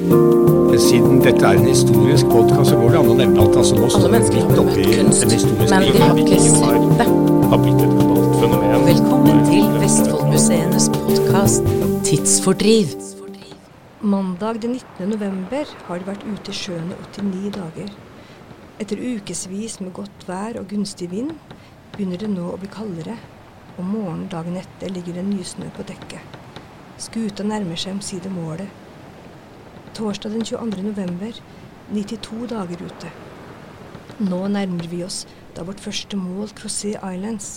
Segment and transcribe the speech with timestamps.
[0.00, 3.84] Siden dette er en historisk podkast, så går det an å nevne at altså, nå
[3.84, 6.56] Alle står vi mennesker midt har oppi kunst, en historisk men de har ikke sett
[7.00, 7.06] det.
[7.10, 8.86] har, har blitt et globalt fenomen.
[8.86, 11.70] Velkommen til Vestfoldmuseenes podkast
[12.08, 12.96] Tidsfordriv.
[14.00, 15.12] Mandag den 19.
[15.12, 17.94] november har de vært ute i sjøen i 89 dager.
[18.80, 21.36] Etter ukevis med godt vær og gunstig vind
[21.92, 23.20] begynner det nå å bli kaldere.
[23.76, 26.40] Om morgenen dagen etter ligger det nysnø på dekket.
[26.96, 28.88] Skuta nærmer seg omsider målet.
[29.94, 30.82] Torsdag den 22.
[30.82, 31.32] november,
[31.92, 33.08] 92 dager ute.
[34.22, 35.24] Nå nærmer vi oss
[35.56, 37.48] da vårt første mål, Crozet Islands.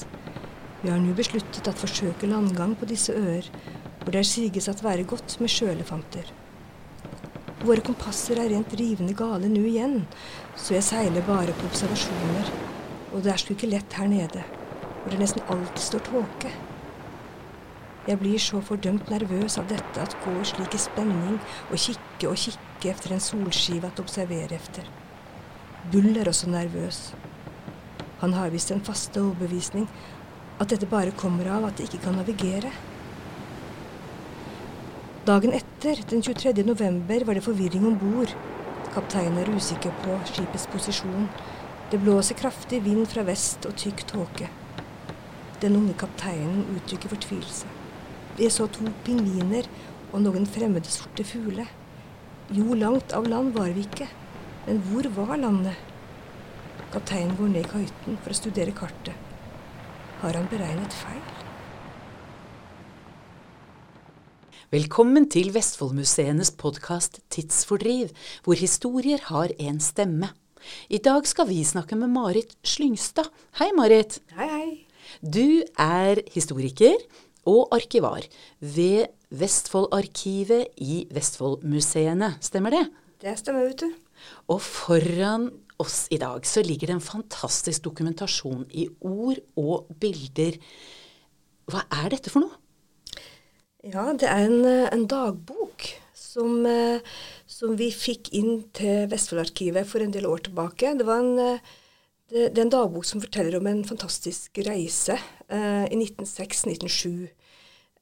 [0.82, 3.46] Vi har nå besluttet at forsøke landgang på disse øer,
[4.02, 6.34] hvor det siges at være godt med sjøelefanter.
[7.62, 10.02] Våre kompasser er rent rivende gale nå igjen,
[10.58, 12.50] så jeg seiler bare på observasjoner,
[13.14, 14.42] og det er sgu ikke lett her nede,
[15.04, 16.58] hvor det nesten alltid står tåke.
[18.04, 21.38] Jeg blir så fordømt nervøs av dette at går slik spenning
[21.70, 24.90] og kikke og kikke efter en solskive at observere efter.
[25.92, 26.98] Bull er også nervøs.
[28.20, 29.88] Han har visst en faste overbevisning
[30.60, 32.72] at dette bare kommer av at de ikke kan navigere.
[35.24, 36.52] Dagen etter, den 23.
[36.68, 38.34] november, var det forvirring om bord.
[38.92, 41.30] Kapteinen er usikker på skipets posisjon.
[41.92, 44.52] Det blåser kraftig vind fra vest og tykk tåke.
[45.64, 47.83] Den unge kapteinen uttrykker fortvilelse.
[48.34, 49.68] Jeg så to pingviner
[50.10, 51.68] og noen fremmede sorte fugler.
[52.50, 54.08] Jo, langt av land var vi ikke,
[54.66, 55.78] men hvor var landet?
[56.96, 59.14] Kapteinen går ned i kahytten for å studere kartet.
[60.24, 61.22] Har han beregnet feil?
[64.74, 70.32] Velkommen til Vestfoldmuseenes podkast Tidsfordriv, hvor historier har en stemme.
[70.90, 73.30] I dag skal vi snakke med Marit Slyngstad.
[73.62, 74.24] Hei, Marit.
[74.34, 74.66] Hei, hei.
[75.22, 76.98] Du er historiker
[77.50, 78.26] og arkivar
[78.60, 82.36] ved Vestfoldarkivet i Vestfoldmuseene.
[82.44, 82.84] Stemmer det?
[83.24, 83.94] Det stemmer, vet du.
[84.52, 85.50] Og foran
[85.82, 90.60] oss i dag så ligger det en fantastisk dokumentasjon i ord og bilder.
[91.72, 92.60] Hva er dette for noe?
[93.84, 97.02] Ja, det er en, eh, en dagbok som, eh,
[97.46, 100.98] som, vi fikk inn til Vestfoldarkivet for en del år tilbake.
[100.98, 101.60] Det, var en, eh,
[102.32, 105.18] det, det er en dagbok som forteller om en fantastisk reise
[105.50, 107.28] eh, i 1906-1907.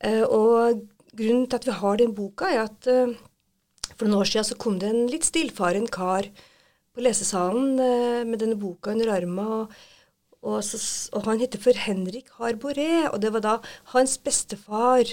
[0.08, 0.84] Eh, og
[1.18, 3.16] grunnen til at vi har den boka, er at eh,
[3.96, 6.30] for noen år siden så kom det en litt stillfaren kar
[6.92, 7.76] på lesesalen
[8.28, 9.40] med denne boka under armen.
[9.42, 9.76] Og,
[10.42, 13.54] og, og, han heter for Henrik Harboré, og det var da
[13.94, 15.06] hans bestefar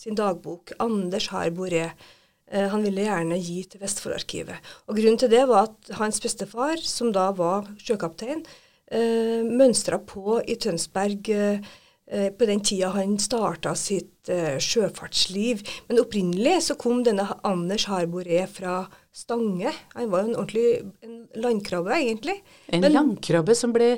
[0.00, 1.90] sin dagbok, Anders Harboré.
[1.90, 2.18] Eh,
[2.50, 4.72] han ville gjerne gi til Vestfoldarkivet.
[4.90, 8.42] Og Grunnen til det var at hans bestefar, som da var sjøkaptein,
[8.90, 11.68] eh, mønstra på i Tønsberg eh,
[12.10, 15.62] eh, på den tida han starta sitt eh, sjøfartsliv.
[15.88, 18.82] Men opprinnelig så kom denne Anders Harboré fra
[19.14, 19.72] Stange.
[19.94, 22.40] Han var en ordentlig en landkrabbe, egentlig.
[22.68, 23.96] En Men, landkrabbe som ble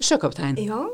[0.00, 0.58] sjøkaptein?
[0.64, 0.84] Ja,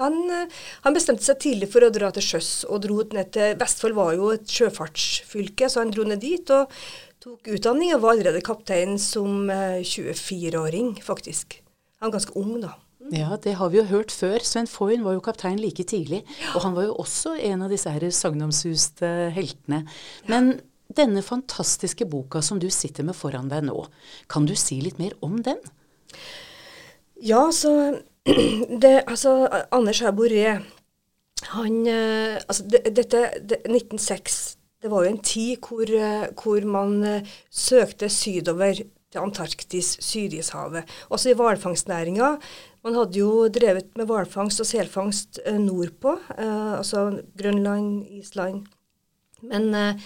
[0.00, 3.56] han, eh, han, bestemte seg tidlig for å dra til sjøs, og dro ned til
[3.60, 6.72] Vestfold var jo et sjøfartsfylke, så han dro ned dit og
[7.20, 11.60] tok utdanning og var allerede kaptein som 24-åring, eh, faktisk.
[12.00, 12.74] Han var ganske ung da.
[13.00, 13.12] Mm.
[13.16, 14.40] Ja, det har vi jo hørt før.
[14.44, 16.22] Sven Foyn var jo kaptein like tidlig.
[16.40, 16.54] Ja.
[16.54, 19.82] Og han var jo også en av disse her sagnomsuste heltene.
[20.28, 20.60] Men ja.
[21.02, 23.84] denne fantastiske boka som du sitter med foran deg nå,
[24.32, 25.60] kan du si litt mer om den?
[27.20, 28.00] Ja, så
[28.82, 30.60] det, altså, Anders Herboré,
[31.54, 34.40] han eh, Altså, det, dette det, 1906
[34.80, 38.78] det var jo en tid hvor, eh, hvor man uh, søkte sydover
[39.10, 40.88] til Antarktis, Sydishavet.
[41.10, 42.30] Også i hvalfangstnæringa.
[42.86, 48.64] Man hadde jo drevet med hvalfangst og selfangst nordpå, eh, altså Grønland, Island.
[49.42, 50.00] Men eh,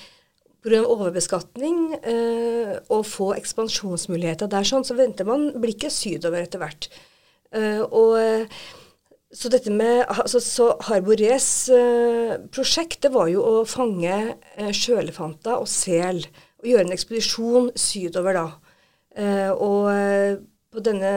[0.65, 0.81] pga.
[0.83, 6.89] overbeskatning eh, og få ekspansjonsmuligheter der, sånn, så venter man blikket sydover etter hvert.
[7.55, 8.63] Uh, og eh,
[9.35, 14.17] så dette med altså, så Harborés uh, prosjekt det var jo å fange
[14.59, 16.25] uh, sjøelefanter og sel.
[16.63, 18.49] Og gjøre en ekspedisjon sydover da.
[19.15, 20.43] Uh, og
[20.75, 21.11] på denne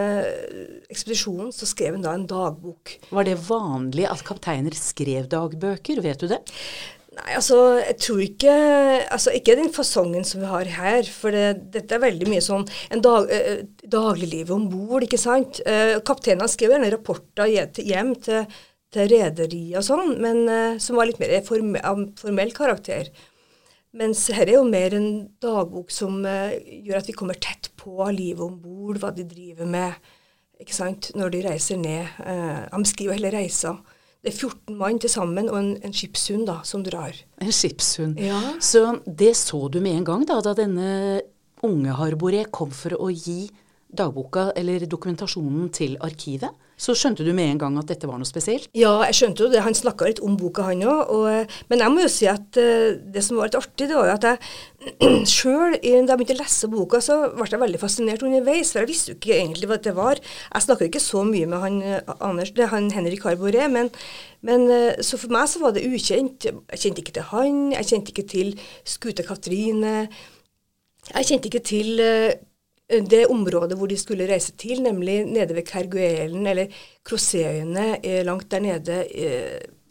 [0.94, 2.94] ekspedisjonen så skrev han da en dagbok.
[3.10, 6.44] Var det vanlig at kapteiner skrev dagbøker, vet du det?
[7.18, 8.56] Nei, altså, jeg tror ikke
[9.08, 11.08] Altså, ikke den fasongen som vi har her.
[11.10, 15.62] For det, dette er veldig mye sånn en dag, eh, dagliglivet om bord, ikke sant.
[15.66, 18.46] Eh, kapteinene skrev gjerne rapporter hjem til,
[18.94, 23.10] til rederiet og sånn, men eh, som var litt mer av formell karakter.
[23.98, 25.10] Mens her er jo mer en
[25.42, 29.70] dagbok som eh, gjør at vi kommer tett på livet om bord, hva de driver
[29.70, 29.96] med,
[30.62, 32.20] ikke sant, når de reiser ned.
[32.22, 33.78] Eh, han beskriver hele reisa.
[34.28, 37.16] Det er 14 mann til sammen og en, en skipshund da, som drar.
[37.40, 38.20] En skipshund.
[38.20, 38.42] Ja.
[38.60, 41.22] Så det så du med en gang da, da denne
[41.64, 43.48] unge Harboré kom for å gi
[43.90, 46.52] dagboka eller dokumentasjonen til arkivet?
[46.78, 48.68] Så skjønte du med en gang at dette var noe spesielt?
[48.78, 49.64] Ja, jeg skjønte jo det.
[49.66, 51.50] Han snakka litt om boka, han òg.
[51.72, 54.14] Men jeg må jo si at uh, det som var litt artig, det var jo
[54.14, 58.76] at jeg sjøl, da jeg begynte å lese boka, så ble jeg veldig fascinert underveis.
[58.76, 60.22] For jeg visste jo ikke egentlig hva det var.
[60.22, 63.90] Jeg snakka ikke så mye med han, uh, Anders, han Henrik Harboré, men,
[64.46, 66.46] men uh, så for meg så var det ukjent.
[66.46, 68.54] Jeg kjente ikke til han, jeg kjente ikke til
[68.86, 69.96] Skute Katrine.
[71.10, 72.06] Jeg kjente ikke til
[72.88, 76.72] det området hvor de skulle reise til, nemlig nede ved Kerguelen, eller
[77.08, 79.02] Crosséøyene langt der nede.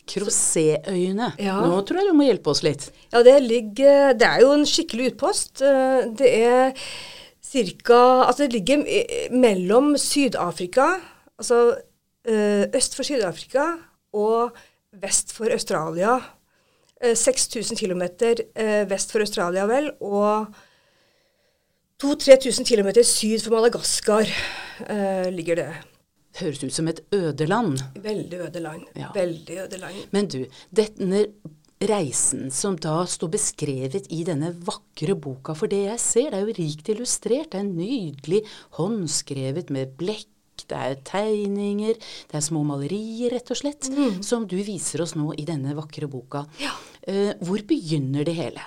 [0.07, 1.33] Crosséøyene.
[1.43, 1.59] Ja.
[1.67, 2.89] Nå tror jeg du må hjelpe oss litt.
[3.13, 5.61] Ja, det ligger Det er jo en skikkelig utpost.
[5.61, 6.73] Det er
[7.47, 8.01] ca.
[8.27, 8.85] Altså, det ligger
[9.35, 10.87] mellom Syd-Afrika,
[11.39, 11.77] altså
[12.27, 13.67] øst for Syd-Afrika,
[14.17, 14.57] og
[15.03, 16.17] vest for Australia.
[17.03, 18.03] 6000 km
[18.89, 20.47] vest for Australia, vel, og
[22.03, 25.69] 2000-3000 km syd for Madagaskar eh, ligger det.
[26.37, 27.81] Høres ut som et øde land.
[28.05, 28.83] Veldig øde land.
[29.01, 29.09] Ja.
[29.15, 30.03] Veldig øde land.
[30.13, 30.43] Men du,
[30.77, 31.23] denne
[31.81, 36.45] reisen som da står beskrevet i denne vakre boka, for det jeg ser, det er
[36.51, 37.51] jo rikt illustrert.
[37.55, 38.43] Det er nydelig
[38.77, 40.29] håndskrevet med blekk.
[40.67, 41.97] Det er tegninger,
[42.31, 44.23] det er små malerier, rett og slett, Mm.
[44.25, 46.45] som du viser oss nå i denne vakre boka.
[46.61, 46.73] Ja.
[47.07, 48.65] Eh, hvor begynner det hele?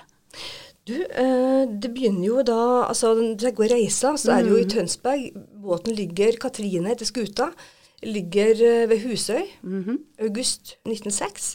[0.90, 4.58] Du, eh, det begynner jo da Altså, når jeg går reisa, så er det jo
[4.58, 5.28] i Tønsberg.
[5.62, 7.50] Båten ligger Katrine heter skuta.
[8.02, 9.44] Ligger eh, ved Husøy.
[10.18, 11.52] August 1906.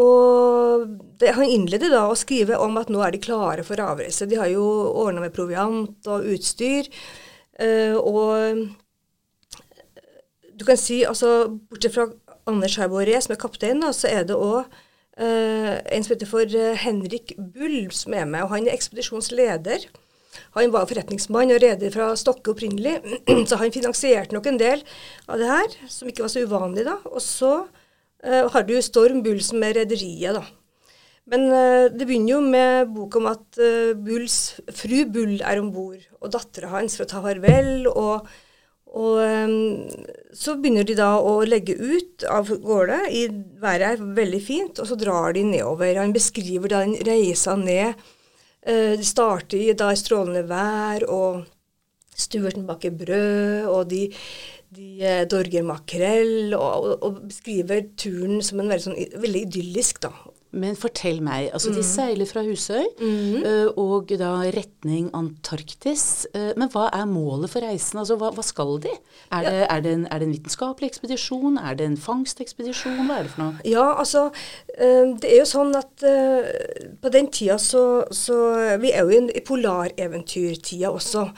[0.00, 0.84] Og
[1.18, 4.28] det, han innleder da å skrive om at nå er de klare for avreise.
[4.30, 4.66] De har jo
[5.02, 6.90] ordna med proviant og utstyr.
[7.58, 8.68] eh, og
[10.60, 12.06] du kan si, altså bortsett fra
[12.50, 14.68] Anders Herboré, som er kaptein, da, så er det òg
[15.20, 18.44] en som heter for eh, Henrik Bull, som er med.
[18.46, 19.88] og Han er ekspedisjonsleder.
[20.56, 23.00] Han var forretningsmann og reder fra Stokke opprinnelig,
[23.48, 24.84] så han finansierte nok en del
[25.28, 26.96] av det her, som ikke var så uvanlig da.
[27.10, 30.44] Og så uh, har du Storm Bull, som er rederiet, da.
[31.30, 34.38] Men uh, det begynner jo med bok om at uh, Bulls
[34.74, 37.90] fru Bull er om bord, og dattera hans for å ta farvel.
[37.90, 38.30] og
[38.90, 39.84] og um,
[40.34, 43.04] så begynner de da å legge ut av gårde.
[43.14, 43.28] I
[43.62, 45.94] været er veldig fint, og så drar de nedover.
[46.00, 48.00] Han beskriver da den reisa ned.
[48.66, 51.46] Uh, de starter i da strålende vær, og
[52.20, 54.02] Stuerten baker brød, og de,
[54.76, 60.02] de eh, dorger makrell, og, og, og beskriver turen som en veldig, sånn, veldig idyllisk,
[60.04, 60.12] da.
[60.52, 61.74] Men fortell meg, altså Mm.
[61.76, 62.86] de seiler fra Husøy
[63.46, 66.26] eh, og da retning Antarktis.
[66.34, 68.00] eh, men hva er målet for reisen?
[68.00, 68.88] Altså hva, hva skal de?
[69.30, 71.56] Er, det, er, det en, er det en vitenskapelig ekspedisjon?
[71.58, 73.06] Er det en fangstekspedisjon?
[73.06, 73.60] Hva er det for noe?
[73.64, 74.24] Ja, altså
[74.76, 76.02] eh, Det er jo sånn at
[77.00, 81.28] på den tida så, så Vi er jo i en- i polaraventyrtida også.
[81.30, 81.36] Sant?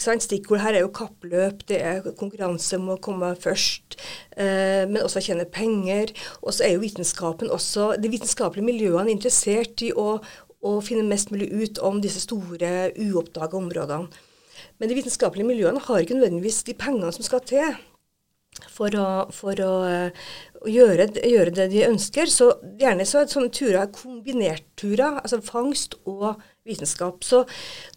[0.00, 3.98] Stikkord her er jo kappløp, det er konkurranse om å komme først,
[4.36, 6.12] eh, men også tjene penger.
[6.42, 10.20] Og så er jo vitenskapen også De vitenskapelige miljøene interessert i å,
[10.62, 14.08] å finne mest mulig ut om disse store, uoppdaga områdene.
[14.78, 17.76] Men de vitenskapelige miljøene har ikke nødvendigvis de pengene som skal til
[18.72, 20.26] for å, for å, eh,
[20.70, 22.30] gjøre, gjøre det de ønsker.
[22.32, 22.50] Så
[22.80, 27.24] gjerne så er sånne turer kombinertturer, altså fangst og vitenskap.
[27.24, 27.44] Så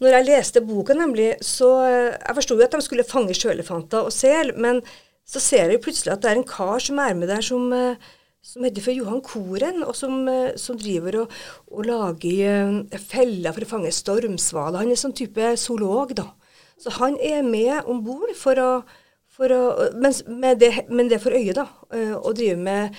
[0.00, 4.06] når jeg leste boka, nemlig, så eh, Jeg forsto jo at de skulle fange sjøelefanter
[4.06, 4.82] og sel, men
[5.26, 7.70] så ser jeg jo plutselig at det er en kar som er med der som
[7.76, 11.34] eh, som heter for Johan Koren, og som, eh, som driver og,
[11.68, 14.80] og lager feller for å fange stormsvaler.
[14.80, 16.30] Han er sånn type zoolog, da.
[16.80, 18.70] Så han er med om bord for å
[19.48, 20.12] å, men,
[20.60, 21.64] det, men det for øye, da.
[21.96, 22.96] eh, Å drive med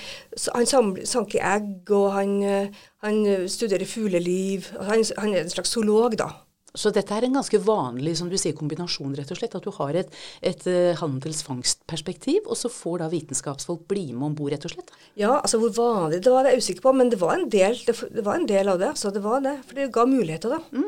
[0.56, 0.66] Han
[1.06, 4.72] sanker egg, og han, eh, han studerer fugleliv.
[4.90, 6.32] Han, han er en slags zoolog, da.
[6.78, 9.56] Så dette er en ganske vanlig som du sier, kombinasjon, rett og slett.
[9.58, 10.12] At du har et,
[10.46, 14.94] et eh, handelsfangstperspektiv, og så får da vitenskapsfolk bli med om bord, rett og slett.
[15.20, 17.50] Ja, altså hvor vanlig det var, det er jeg usikker på, men det var en
[17.52, 18.94] del, det, var en del av det.
[19.02, 19.58] Så det var det.
[19.68, 20.86] For det ga muligheter, da.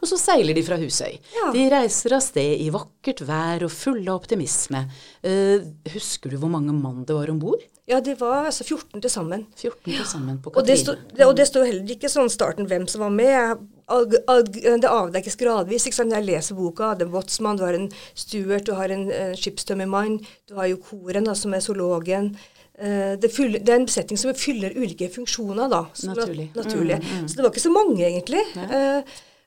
[0.00, 1.18] Og så seiler de fra Husøy.
[1.36, 1.50] Ja.
[1.52, 4.86] De reiser av sted i vakkert vær og fulle av optimisme.
[5.20, 7.64] Uh, husker du hvor mange mann det var om bord?
[7.90, 9.46] Ja, det var altså 14 til sammen.
[9.58, 10.84] 14 til sammen på Og det, Katrine.
[10.84, 13.66] sto, det, og det sto heller ikke sånn starten hvem som var med.
[13.90, 15.86] Jeg- Det avdekkes gradvis.
[15.86, 16.12] ikke sant?
[16.14, 19.34] Jeg leser boka, det er en båtsmann, du har en Stuart, du har en uh,
[19.34, 22.36] skipstømmermann, du har jo koren, da, som er zoologen.
[22.80, 25.82] Eh, det, fyller, det er en besetning som fyller ulike funksjoner, da.
[25.92, 26.46] som er Naturlig.
[26.56, 27.00] naturlige.
[27.28, 28.40] Så det var ikke så mange, egentlig.
[28.56, 29.02] Eh,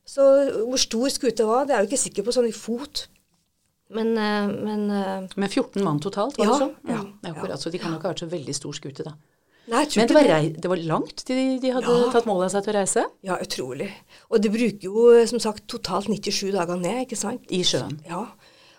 [0.05, 0.21] så
[0.67, 3.07] hvor stor skuta var, det er jeg jo ikke sikker på sånn i fot.
[3.93, 6.75] Men, eh, men eh, Med 14 mann totalt, var Ja, det sånn?
[6.89, 9.13] ja, Mm, akkurat, Så de kan jo ikke ha vært så veldig stor skute, da.
[9.67, 10.65] Nei, Men det var, det.
[10.67, 12.12] var langt de, de hadde Ja.
[12.12, 13.05] tatt mål av seg til å reise?
[13.23, 13.91] Ja, utrolig.
[14.29, 17.41] Og de bruker jo som sagt totalt 97 dager ned, ikke sant?
[17.50, 18.00] I sjøen.
[18.09, 18.25] Ja.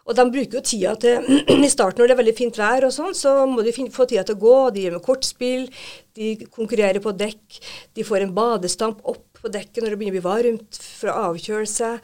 [0.06, 1.24] Og de bruker jo tida til
[1.64, 4.22] I starten når det er veldig fint vær og sånn, så må de få tida
[4.28, 4.56] til å gå.
[4.74, 5.70] De gjør med kortspill,
[6.12, 7.60] de konkurrerer på dekk.
[7.94, 11.32] De får en badestamp opp på dekket når det begynner å bli varmt for å
[11.32, 12.00] avkjøle seg.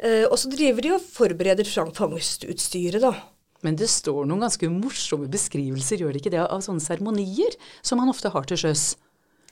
[0.00, 3.12] Eh, og så driver de og forbereder fang- fangstutstyret, da.
[3.62, 7.50] Men det står noen ganske morsomme beskrivelser, gjør det ikke det, av sånne seremonier
[7.82, 8.94] som man ofte har til sjøs?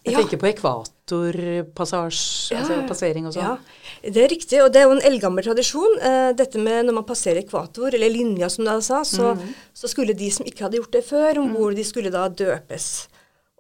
[0.07, 0.21] Jeg Ja.
[0.23, 3.43] tenker på ekvatorpassasje, altså passering og sånn.
[3.43, 3.57] Ja,
[4.05, 5.99] det er riktig, og det er jo en eldgammel tradisjon.
[6.01, 9.55] Eh, dette med når man passerer ekvator, eller linja som du sa, så, Mhm.
[9.75, 13.09] så skulle de som ikke hadde gjort det før, om bord, de skulle da døpes.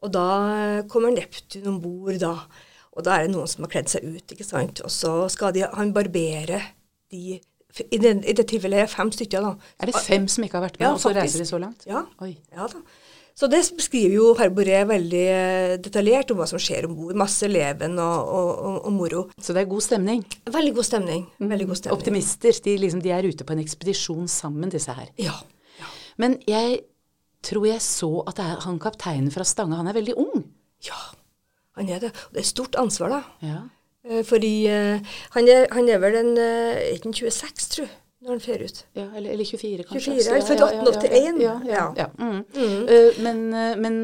[0.02, 2.38] Og da eh, kommer Neptun om bord, da.
[2.97, 4.81] Og da er det noen som har kledd seg ut, ikke sant.
[4.83, 6.62] Og så skal de, han barbere
[7.17, 7.41] de
[7.93, 9.73] i den, I det tilfellet er det fem stykker, da.
[9.83, 11.85] Er det fem som ikke har vært med, Ja, og så reiser de så langt?
[11.89, 12.07] Ja.
[12.25, 12.81] Ja da.
[13.37, 17.19] Så det beskriver jo Herboré veldig eh, detaljert om hva som skjer om bord.
[17.21, 19.25] Masse leven og, og, og, og moro.
[19.37, 20.23] Så det er god stemning.
[20.49, 21.27] Veldig god stemning.
[21.43, 21.99] Veldig god stemning.
[21.99, 22.61] Optimister.
[22.65, 25.13] De, liksom, de er ute på en ekspedisjon sammen, disse her.
[25.21, 25.37] Ja.
[25.77, 25.93] ja.
[26.17, 26.81] Men jeg
[27.45, 30.47] tror jeg så at er han kapteinen fra Stange, han er veldig ung.
[30.89, 31.03] Ja,
[31.77, 32.15] han er det.
[32.31, 33.21] Og det er stort ansvar, da.
[33.45, 33.61] Ja.
[34.11, 34.99] Eh, Fordi eh,
[35.31, 38.63] han, er, han er vel en eh, ikke en 26, tror jeg, når han fer
[38.63, 38.85] ut.
[38.99, 40.13] Ja, eller, eller 24, kanskje.
[40.13, 41.43] 24, Så, født 1881.
[41.43, 41.89] Ja, ja, ja, Ja.
[41.97, 42.07] ja.
[42.19, 42.87] Mm.
[42.89, 43.43] Eh, men,
[43.83, 43.99] men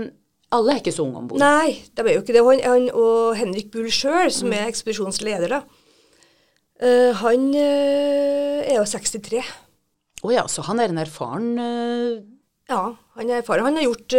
[0.52, 1.42] alle er ikke så unge om bord.
[1.42, 2.44] Nei, de er jo ikke det.
[2.46, 5.62] Han, han og Henrik Bull sjøl, som er ekspedisjonsleder, da,
[6.82, 9.40] uh, han uh, er jo 63.
[10.22, 11.48] Å ja, så han er en erfaren
[12.70, 12.82] Ja,
[13.16, 13.64] han er erfaren.
[13.66, 14.14] Han har gjort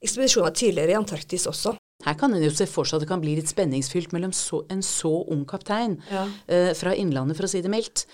[0.00, 1.74] ekspedisjoner tidligere i Antarktis også.
[2.06, 4.62] Her kan en jo se for seg at det kan bli litt spenningsfylt mellom så,
[4.72, 6.26] en så ung kaptein Ja.
[6.26, 8.06] uh, fra Innlandet, for å si det mildt,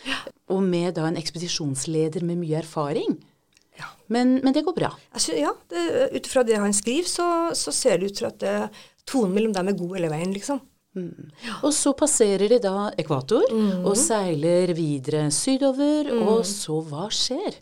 [0.53, 3.19] og med da en ekspedisjonsleder med mye erfaring.
[3.79, 3.93] Ja.
[4.11, 4.93] Men, men det går bra.
[5.15, 5.85] Synes, ja, det,
[6.17, 8.57] Ut fra det han skriver, så, så ser det ut til at det,
[9.09, 10.61] tonen mellom dem er god hele veien, liksom.
[11.63, 13.85] Og så passerer de da ekvator mm.
[13.87, 17.61] og seiler videre sydover, og så hva skjer?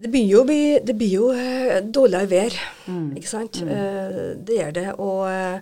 [0.00, 2.54] Det blir jo, det blir jo eh, dårligere vær,
[2.88, 3.10] Mm.
[3.20, 3.58] ikke sant.
[3.62, 4.86] Eh, det gjør det.
[4.98, 5.60] Og, eh,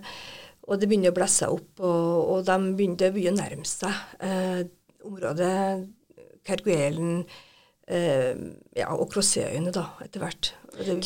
[0.69, 3.91] og det begynner å blæsse opp, og, og de begynner, begynner å nærme seg
[4.23, 4.61] eh,
[5.05, 5.51] området
[6.47, 7.25] Kerguelen
[7.89, 8.33] eh,
[8.79, 10.53] ja, og Crozéøyene, da, etter hvert.
[10.79, 11.03] Og det-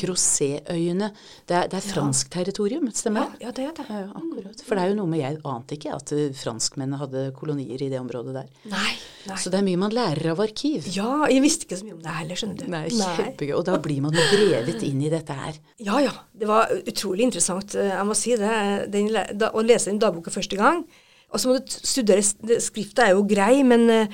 [1.48, 3.42] Det er, det er fransk territorium, stemmer det?
[3.42, 3.86] Ja, det er det.
[3.90, 4.62] Ja, akkurat.
[4.64, 8.00] For det er jo noe med Jeg ante ikke at franskmennene hadde kolonier i det
[8.00, 8.48] området der.
[8.70, 8.92] Nei.
[9.28, 9.36] nei.
[9.36, 10.86] Så det er mye man lærer av arkiv.
[10.96, 12.68] Ja, jeg visste ikke så mye om det heller, skjønner du.
[12.68, 13.56] Nei, kjempegøy.
[13.58, 15.54] Og da blir man drevet inn i dette her.
[15.80, 16.12] Ja, ja.
[16.38, 17.74] Det var utrolig interessant.
[17.74, 18.92] Jeg må si det.
[18.94, 20.86] Den, da, å lese den dagboka første gang.
[21.34, 22.22] Og så må du studere
[22.62, 24.08] Skrifta er jo grei, men eh,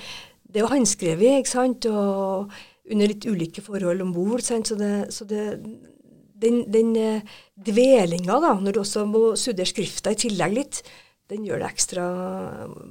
[0.49, 1.85] det er jo håndskrevet, ikke sant.
[1.91, 2.49] Og
[2.89, 4.43] under litt ulike forhold om bord.
[4.45, 5.45] Så det, så det
[6.39, 7.21] Den, den eh,
[7.59, 10.77] dvelinga, da, når du også må studere skrifta i tillegg litt,
[11.27, 12.05] den gjør det ekstra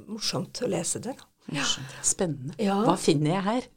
[0.05, 1.15] morsomt å lese det.
[1.49, 1.95] Morsomt.
[2.05, 2.53] Spennende.
[2.61, 2.77] Ja.
[2.85, 3.67] Hva finner jeg her?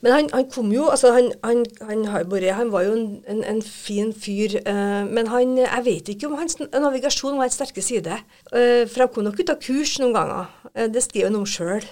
[0.00, 1.64] Men han, han kom jo altså han, han,
[2.08, 6.38] han, var jo en, en, en fin fyr, eh, men han, jeg vet ikke om
[6.40, 8.18] hans navigasjon var en sterke side.
[8.52, 10.54] Eh, for han kom nok ut av kurs noen ganger.
[10.74, 11.84] Eh, det skriver han om sjøl.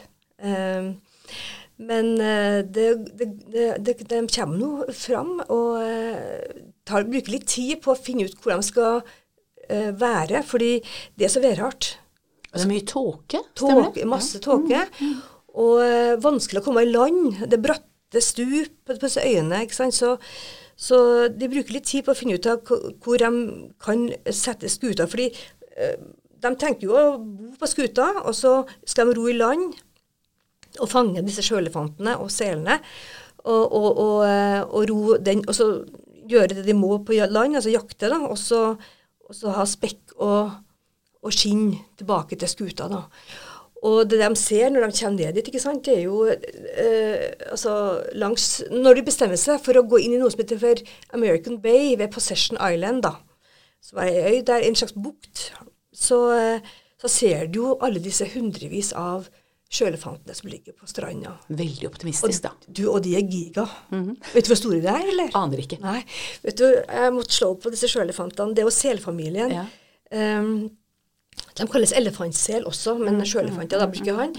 [1.78, 2.86] Men eh, det,
[3.18, 3.28] det,
[3.82, 8.36] det, de kommer nå fram og eh, tar, bruker litt tid på å finne ut
[8.44, 9.00] hvor de skal
[9.68, 10.76] eh, være, fordi
[11.18, 11.96] det er så værhardt.
[12.52, 14.84] Og det er mye tåke, Tåke, masse tåke.
[15.58, 17.40] Og eh, vanskelig å komme i land.
[17.48, 19.64] Det er bratte stup på, på disse øyene.
[19.66, 19.94] ikke sant?
[19.98, 20.12] Så,
[20.78, 21.00] så
[21.34, 23.30] de bruker litt tid på å finne ut av hvor- de
[23.82, 25.08] kan sette skuta.
[25.10, 25.32] fordi
[26.44, 29.74] de tenker jo å bo på skuta, og så skal de ro i land
[30.80, 32.80] og fange disse sjøelefantene og selene.
[33.44, 35.68] Og, og, og, eh, og ro den, og så
[36.28, 38.70] gjøre det de må på land, altså jakte, da, og så,
[39.28, 40.54] og så ha spekk og,
[41.20, 42.88] og skinn tilbake til skuta.
[42.88, 43.04] da.
[43.84, 47.26] Og det de ser når de kommer ned dit, ikke sant, det er jo eh,
[47.50, 50.80] altså langs Når de bestemmer seg for å gå inn i noe som heter for
[51.12, 53.18] American Bay ved Possession Island, da,
[53.84, 55.50] som er ei øy, det er en slags bukt,
[55.92, 59.28] så, eh, så ser du jo alle disse hundrevis av
[59.73, 61.33] sjøelefantene som ligger på stranda.
[61.49, 62.52] Veldig Og, optimistisk, da.
[62.68, 63.64] du, og de er giga.
[64.35, 65.33] Vet du hvor store de er, eller?
[65.38, 65.80] Aner ikke.
[65.83, 66.00] Nei.
[66.44, 68.54] Vet du, jeg måtte slå opp på disse sjøelefantene.
[68.54, 69.54] Det er jo selfamilien.
[69.56, 69.66] Ja.
[70.14, 70.71] Um,
[71.59, 74.35] de kalles elefantsel også, men sjøelefanter, da bruker han.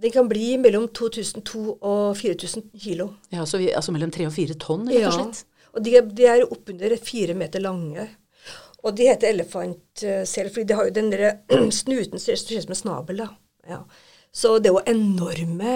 [0.00, 3.10] Den kan bli mellom 2002 og 4000 kilo.
[3.32, 5.44] Ja, så vi, altså mellom 3 og 4 tonn, rett og slett.
[5.74, 8.08] Og de, de er oppunder fire meter lange.
[8.84, 11.24] Og de heter elefantsel, fordi de har jo den der
[11.82, 13.22] snuten som ser ut som en snabel.
[13.24, 13.28] da.
[13.68, 13.80] Ja.
[14.34, 15.74] Så det er jo enorme,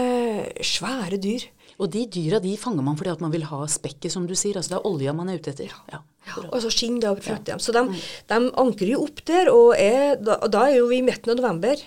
[0.66, 1.46] svære dyr.
[1.78, 4.58] Og de dyra de fanger man fordi at man vil ha spekket, som du sier.
[4.58, 5.74] Altså det er olja man er ute etter.
[5.92, 6.00] Ja.
[6.48, 7.60] Og så skinn da frakter ja.
[7.62, 7.84] Så de,
[8.28, 11.32] de ankrer jo opp der, og, er, da, og da er jo vi i midten
[11.32, 11.84] av november.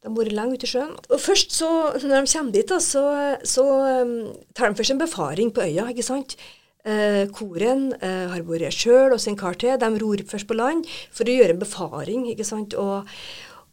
[0.00, 0.96] De har vært lenge ute i sjøen.
[1.06, 1.68] Og først så,
[2.02, 3.04] når de kommer dit, da, så,
[3.46, 3.66] så
[4.02, 4.16] um,
[4.56, 6.34] tar de først en befaring på øya, ikke sant.
[6.80, 9.76] Eh, koren eh, har vært sjøl og sin kar til.
[9.76, 12.74] De ror først på land for å gjøre en befaring, ikke sant.
[12.80, 13.04] Og,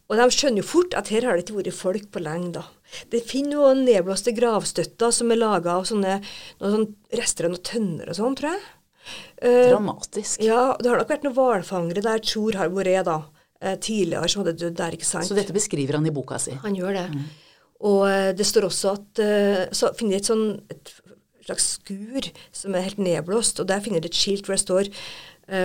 [0.08, 2.64] og de skjønner jo fort at her har det ikke vært folk på lenge, da.
[3.12, 6.14] Det finner jo nedblåste gravstøtter som er laga av sånne,
[6.62, 8.62] noen sånne rester av noen tønner og sånn, tror jeg.
[9.42, 10.40] Eh, Dramatisk.
[10.44, 13.18] ja, det har nok vært noen hvalfangere der Tror har vært, da.
[13.60, 15.28] eh, tidligere som hadde dødd der, ikke sant.
[15.28, 16.56] Så dette beskriver han i boka si.
[16.64, 17.06] Han gjør det.
[17.88, 19.20] Og eh, det står også at
[19.76, 20.92] Så finner de et sånn et
[21.48, 24.90] slags skur som er helt nedblåst, og der finner de et skilt hvor det står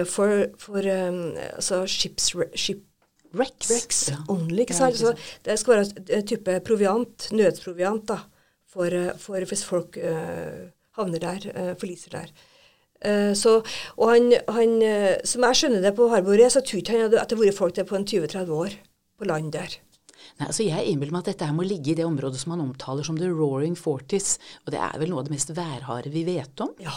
[0.08, 2.86] for, for um, altså ships, ship,
[3.34, 3.72] Rex.
[3.72, 4.20] Rex Ja.
[4.30, 4.98] only, ikke sant?
[5.00, 8.20] Så det skal være en type proviant, nødsproviant, da,
[8.70, 12.34] for, eh, for hvis folk uh, havner der, uh, forliser der.
[13.04, 13.60] Uh, så,
[13.98, 14.78] og han, han,
[15.28, 17.76] som jeg skjønner det på Harborget, så tror ikke han at det har vært folk
[17.76, 18.78] der på en 20-30 år
[19.18, 19.80] på land der.
[20.40, 22.64] Nei, altså Jeg innbiller meg at dette her må ligge i det området som han
[22.64, 24.38] omtaler som the roaring forties.
[24.66, 26.72] Og det er vel noe av det mest værharde vi vet om?
[26.82, 26.96] Ja.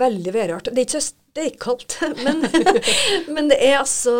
[0.00, 0.72] Veldig værhardt.
[0.72, 2.42] Det er ikke så steikkaldt, men,
[3.34, 4.14] men det er altså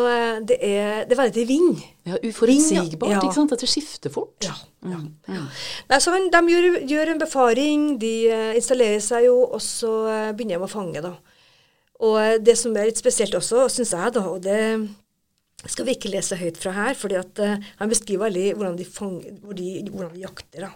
[0.46, 1.80] Det er, det er veldig vind.
[2.06, 3.20] Ja, Uforutsigbart, Ja.
[3.20, 3.52] ikke sant?
[3.52, 4.46] At det skifter fort.
[4.46, 4.54] Ja.
[4.88, 5.42] ja.
[5.90, 10.30] Nei, så de gjør, gjør en befaring, de eh, installerer seg jo, og så eh,
[10.36, 11.14] begynner de å fange, da.
[12.00, 14.62] Og eh, det som er litt spesielt også, syns jeg, da, og det
[15.68, 17.42] skal vi ikke lese høyt fra her, fordi at
[17.76, 20.64] han beskriver veldig hvordan de, fanger, hvor de, hvordan de jakter.
[20.64, 20.70] da.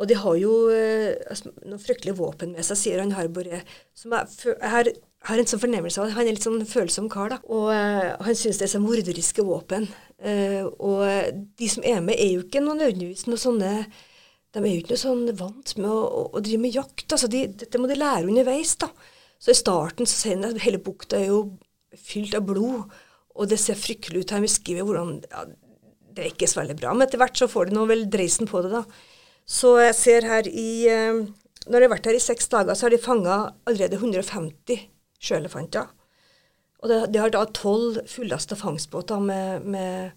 [0.00, 3.60] Og de har jo altså, noen fryktelige våpen med seg, sier han Harbore.
[3.94, 4.90] Som jeg, jeg har,
[5.28, 7.34] har en sånn fornemmelse av han er litt sånn følsom kar.
[7.34, 7.38] da.
[7.52, 9.88] Og uh, han syns det er så morderiske våpen.
[10.20, 11.04] Uh, og
[11.60, 13.72] de som er med, er jo ikke noen nødvendigvis noe sånne
[14.50, 17.06] De er jo ikke noe sånn vant med å, å, å drive med jakt.
[17.06, 18.74] altså de, Dette må de lære underveis.
[18.80, 18.90] da.
[19.40, 21.44] Så i starten så sier han at hele bukta er jo
[21.96, 22.88] fylt av blod.
[23.36, 24.34] Og det ser fryktelig ut.
[24.34, 25.44] Han beskriver hvordan ja,
[26.10, 28.48] Det er ikke så veldig bra, men etter hvert så får de nå vel dreisen
[28.50, 28.82] på det, da.
[29.46, 31.20] Så jeg ser her i uh,
[31.66, 33.36] Når de har vært her i seks dager, så har de fanga
[33.68, 34.88] allerede 150
[35.20, 35.90] sjøelefanter.
[36.80, 40.12] Og det, det har da tolv fullasta fangstbåter med, med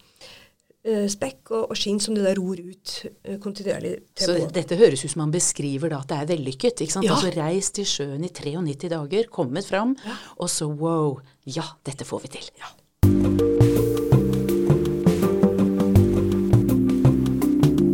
[0.87, 4.53] eh, spekk og, og skinn som de da ror ut eh, kontinuerlig til Så båten.
[4.55, 6.85] dette høres ut som man beskriver da at det er vellykket.
[6.85, 7.09] ikke sant?
[7.09, 7.17] Ja.
[7.17, 9.97] Altså reist til sjøen i 93 dager, kommet fram,
[10.39, 13.53] og så wow, ja, dette får vi til.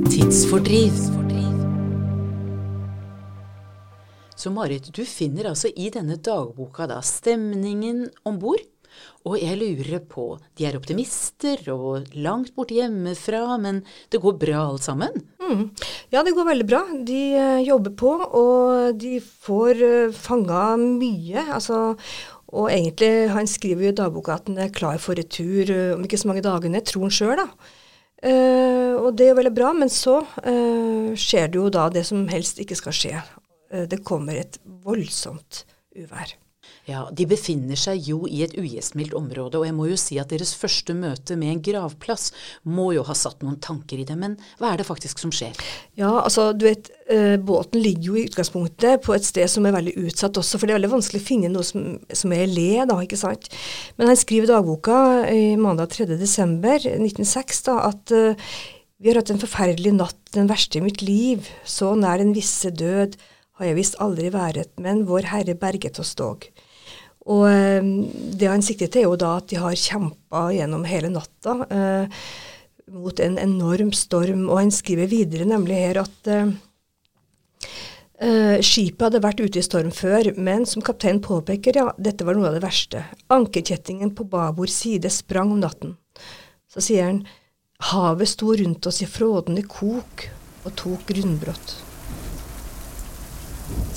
[0.10, 1.19] Tidsfordriv.
[4.40, 8.62] Så Marit, du finner altså i denne dagboka da stemningen om bord.
[9.28, 14.62] Og jeg lurer på, de er optimister og langt borte hjemmefra, men det går bra
[14.64, 15.26] alt sammen?
[15.44, 15.66] Mm.
[16.16, 16.80] Ja, det går veldig bra.
[17.08, 21.44] De uh, jobber på, og de får uh, fanga mye.
[21.44, 21.98] Altså,
[22.56, 26.08] og egentlig, han skriver jo i dagboka at han er klar for retur uh, om
[26.08, 27.76] ikke så mange dagene, tror han sjøl, da.
[28.20, 32.08] Uh, og det er jo veldig bra, men så uh, skjer det jo da det
[32.08, 33.14] som helst ikke skal skje.
[33.72, 36.36] Eh, det kommer et voldsomt uvær.
[36.90, 40.32] Ja, De befinner seg jo i et ugjestmildt område, og jeg må jo si at
[40.34, 42.32] deres første møte med en gravplass
[42.66, 44.24] må jo ha satt noen tanker i dem.
[44.24, 45.58] Men hva er det faktisk som skjer?
[46.00, 49.78] Ja, altså du vet, eh, båten ligger jo i utgangspunktet på et sted som er
[49.78, 52.72] veldig utsatt også, for det er veldig vanskelig å finne noe som, som er le,
[52.90, 53.52] da, ikke sant.
[53.98, 56.10] Men han skriver i dagboka i mandag 3.
[56.18, 58.54] desember 1906 da, at eh,
[59.00, 61.46] vi har hatt en forferdelig natt, den verste i mitt liv.
[61.64, 63.16] Så nær den visse død
[63.60, 66.48] har jeg visst aldri vært, men Vår Herre berget oss dog.
[67.30, 67.90] Og eh,
[68.40, 72.24] det han sikter til, er jo da at de har kjempa gjennom hele natta eh,
[72.90, 74.48] mot en enorm storm.
[74.50, 76.54] Og han skriver videre nemlig her at eh,
[78.24, 82.38] eh, skipet hadde vært ute i storm før, men som kapteinen påpeker, ja, dette var
[82.38, 83.04] noe av det verste.
[83.34, 85.98] Ankerkjettingen på babord side sprang om natten.
[86.70, 87.24] Så sier han
[87.92, 90.28] havet sto rundt oss i frådende kok
[90.66, 91.89] og tok grunnbrott.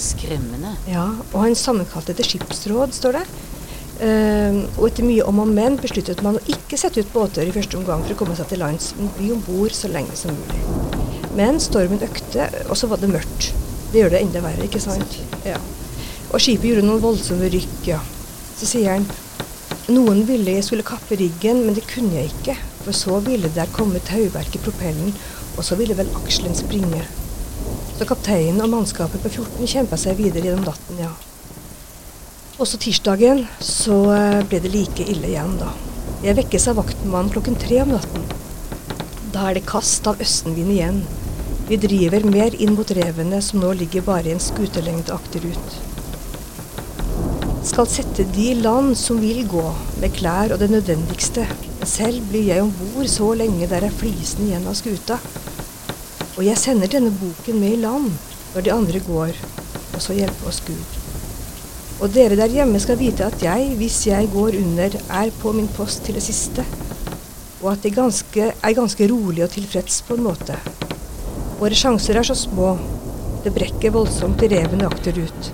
[0.00, 0.74] Skremmende.
[0.90, 3.24] Ja, og han sammenkalte til skipsråd, står det.
[4.02, 7.54] Uh, og etter mye om og men besluttet man å ikke sette ut båter i
[7.54, 10.34] første omgang for å komme seg til lands, men bli om bord så lenge som
[10.34, 10.62] mulig.
[11.38, 13.52] Men stormen økte, og så var det mørkt.
[13.92, 15.20] Det gjør det enda verre, ikke sant?
[15.46, 15.60] Ja.
[16.32, 18.00] Og skipet gjorde noen voldsomme rykk, ja.
[18.56, 19.06] Så sier han
[19.90, 22.54] noen ville jeg skulle kappe riggen, men det kunne jeg ikke.
[22.84, 25.10] For så ville der komme tauverk i propellen,
[25.56, 27.02] og så ville vel akselen springe.
[27.98, 31.12] Så kapteinen og mannskapet på 14 kjempa seg videre gjennom natten, ja.
[32.62, 35.72] Også tirsdagen så eh, ble det like ille igjen, da.
[36.22, 38.26] Jeg vekkes av vaktmannen klokken tre om natten.
[39.32, 41.00] Da er det kast av østenvind igjen.
[41.66, 45.78] Vi driver mer inn mot revene, som nå ligger bare en skutelengde akterut.
[47.62, 49.64] skal sette de i land som vil gå,
[50.02, 51.46] med klær og det nødvendigste.
[51.86, 55.18] Selv blir jeg om bord så lenge der er flisen igjen av skuta.
[56.32, 58.08] Og jeg sender denne boken med i land
[58.54, 59.38] når de andre går,
[59.92, 61.00] og så hjelpe oss Gud.
[62.02, 65.68] Og dere der hjemme skal vite at jeg, hvis jeg går under, er på min
[65.76, 66.64] post til det siste.
[67.62, 70.56] Og at jeg ganske, er ganske rolig og tilfreds på en måte.
[71.60, 72.72] Våre sjanser er så små.
[73.44, 75.52] Det brekker voldsomt i revene akterut.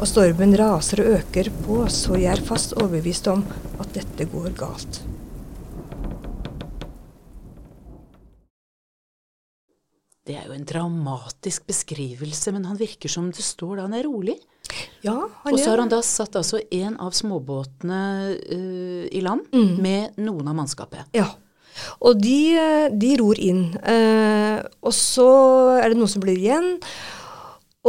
[0.00, 3.44] Og stormen raser og øker på, så jeg er fast overbevist om
[3.82, 5.02] at dette går galt.
[10.30, 14.06] Det er jo en dramatisk beskrivelse, men han virker som det står da han er
[14.06, 14.36] rolig.
[15.02, 18.02] Ja, han Og så har han da satt altså en av småbåtene
[18.38, 19.72] uh, i land Mm.
[19.82, 21.10] med noen av mannskapet.
[21.16, 21.26] Ja.
[22.04, 23.72] Og de, eh, de ror inn.
[23.82, 25.26] Uh, og så
[25.80, 26.76] er det noen som blir igjen.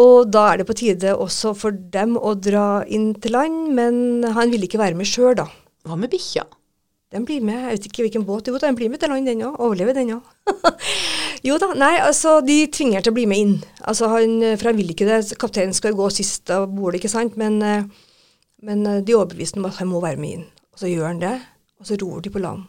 [0.01, 4.23] Og da er det på tide også for dem å dra inn til land, men
[4.23, 5.45] han ville ikke være med sjøl, da.
[5.86, 6.47] Hva med bikkja?
[7.12, 9.43] Den blir med, jeg vet ikke hvilken båt, jo den blir med til land den
[9.43, 10.23] òg, overlever den òg.
[11.43, 13.54] jo da, nei, altså de tvinger til å bli med inn.
[13.89, 17.10] Altså han, For han vil ikke det, kapteinen skal jo gå sist av bordet, ikke
[17.13, 17.84] sant, men, eh,
[18.67, 20.45] men eh, de er overbevist om at han må være med inn.
[20.73, 21.34] Og så gjør han det,
[21.82, 22.67] og så ror de på land.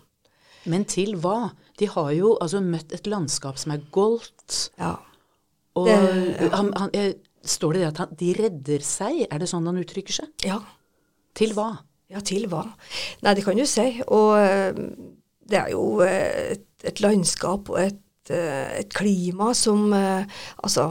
[0.70, 1.50] Men til hva?
[1.78, 4.68] De har jo altså møtt et landskap som er goldt.
[4.78, 4.96] Ja.
[5.74, 9.26] Og Det- han, han, eh, står det det at han, de redder seg?
[9.30, 10.28] Er det sånn han uttrykker seg?
[10.44, 10.60] ja.
[11.34, 11.78] Til hva?
[12.12, 12.66] Ja, til hva?
[13.24, 14.02] Nei, det kan du si.
[14.06, 14.72] Og eh,
[15.48, 20.26] det er jo eh, et, et landskap og et, eh, et klima som eh,
[20.62, 20.84] Altså,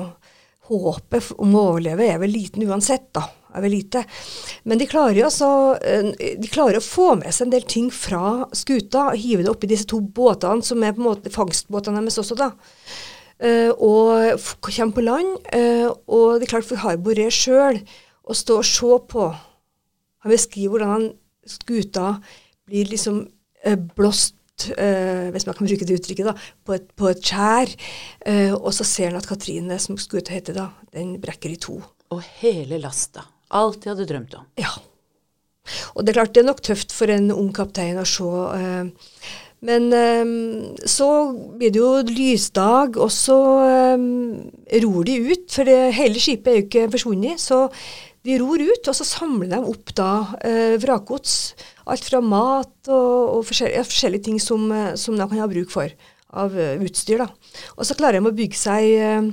[0.72, 3.28] håpet om å overleve er vel liten uansett, da.
[3.52, 4.06] Er vel lite.
[4.64, 5.50] Men de klarer jo altså
[5.84, 9.52] eh, De klarer å få med seg en del ting fra skuta og hive det
[9.52, 12.52] oppi disse to båtene, som er på en måte fangstbåtene deres også, da.
[13.42, 15.38] Eh, og kommer på land.
[15.52, 17.82] eh, og det er klart for Harboré sjøl
[18.24, 19.32] å stå og se på
[20.22, 21.08] han beskriver hvordan
[21.50, 22.20] skuta
[22.70, 23.24] blir liksom
[23.66, 24.36] eh, blåst,
[24.76, 26.36] eh, hvis man kan bruke det uttrykket, da,
[26.68, 27.74] på et, på et skjær.
[28.28, 31.54] Eh, og så ser han at Katrine, som skulle ut og hete da, den brekker
[31.54, 31.80] i to.
[32.12, 33.26] Og hele lasta.
[33.58, 34.48] Alt de hadde drømt om.
[34.60, 34.74] Ja.
[35.96, 38.28] Og det er klart det er nok tøft for en ung kaptein å se.
[38.58, 39.92] Eh, men
[40.90, 41.08] så
[41.54, 43.36] blir det jo lysdag, og så
[44.82, 45.44] ror de ut.
[45.54, 47.44] For det, hele skipet er jo ikke forsvunnet.
[47.44, 47.68] Så
[48.28, 50.12] de ror ut, og så samler de opp da
[50.46, 51.36] eh, vrakgods.
[51.90, 55.50] Alt fra mat og, og forskjellige, ja, forskjellige ting som, eh, som de kan ha
[55.52, 55.94] bruk for
[56.32, 57.20] av uh, utstyr.
[57.20, 57.28] da.
[57.76, 59.32] Og så klarer de å bygge seg eh,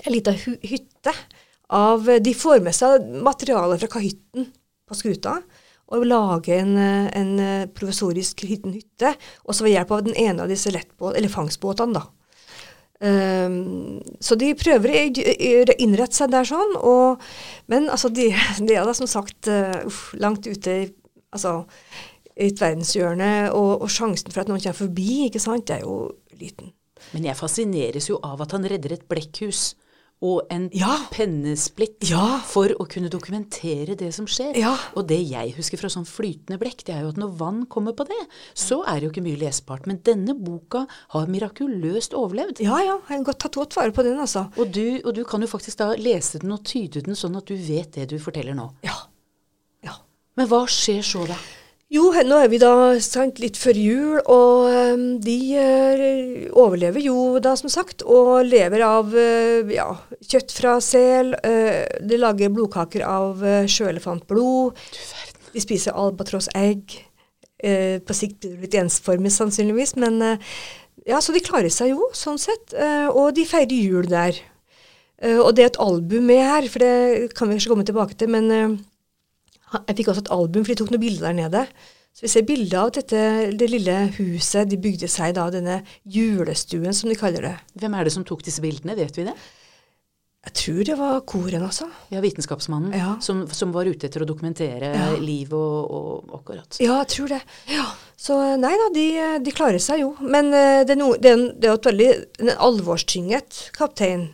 [0.00, 1.14] en liten hytte.
[1.70, 4.48] Av, de får med seg materiale fra kahytten
[4.90, 5.36] på skuta
[5.90, 9.14] og lager en, eh, en eh, provisorisk liten hytte.
[9.44, 11.98] Også ved hjelp av den ene av disse lettbåt, eller fangstbåtene.
[11.98, 12.06] da.
[13.00, 16.76] Ehm, så de prøver å innrette seg der sånn.
[16.84, 17.22] Og,
[17.72, 18.30] men altså, de,
[18.66, 20.88] de er da som sagt uh, langt ute i
[21.30, 21.60] altså,
[22.40, 25.84] i et verdenshjørne, og, og sjansen for at noen kommer forbi, ikke sant, det er
[25.84, 26.06] jo
[26.40, 26.72] liten.
[27.14, 29.74] Men jeg fascineres jo av at han redder et blekkhus
[30.22, 30.98] og en Ja.
[31.10, 32.40] pennesplitt Ja.
[32.44, 34.54] for å kunne dokumentere det som skjer.
[34.56, 34.76] Ja.
[34.94, 37.92] Og det jeg husker fra sånn flytende blekk, det er jo at når vann kommer
[37.96, 39.86] på det, så er det jo ikke mye lesbart.
[39.86, 42.60] Men denne boka har mirakuløst overlevd.
[42.60, 44.50] Ja, ja, jeg har godt tatt godt vare på den, altså.
[44.58, 47.46] Og du, og du kan jo faktisk da lese den og tyde den sånn at
[47.46, 48.70] du vet det du forteller nå.
[48.84, 48.92] Ja.
[49.82, 49.96] ja.
[50.36, 51.36] Men hva skjer så da?
[51.90, 52.72] Jo, nå er vi da
[53.02, 58.84] sant, litt før jul, og ehm, de eh, overlever jo da, som sagt, og lever
[58.86, 59.88] av eh, ja,
[60.22, 61.32] kjøtt fra sel.
[61.42, 64.78] eh, de lager blodkaker av sjøelefantblod.
[65.50, 66.94] De spiser albatrossegg.
[67.60, 70.22] På sikt blir det litt ensformig sannsynligvis, men
[71.04, 72.72] ja, så de klarer seg jo, sånn sett.
[73.12, 74.38] og de feirer jul der.
[75.42, 78.32] Og det er et album med her, for det kan vi kanskje komme tilbake til,
[78.32, 78.80] men
[79.78, 81.64] jeg fikk også et album, for de tok noen bilder der nede.
[82.16, 83.20] Så vi ser bilder av dette,
[83.54, 85.76] det lille huset de bygde seg da, denne
[86.10, 87.56] julestuen, som de kaller det.
[87.78, 89.36] Hvem er det som tok disse bildene, vet vi det?
[90.40, 91.86] Jeg tror det var koren, altså.
[92.08, 93.10] Ja, vitenskapsmannen Ja.
[93.20, 95.10] Som, som var ute etter å dokumentere Ja.
[95.20, 96.78] liv og, og akkurat.
[96.80, 97.40] Ja, jeg tror det.
[97.68, 97.84] Ja.
[98.16, 99.04] Så nei da, de,
[99.44, 100.14] de klarer seg jo.
[100.24, 102.08] Men eh, det er, no, det er, det er et veldig
[102.40, 104.30] en alvorstynget kaptein.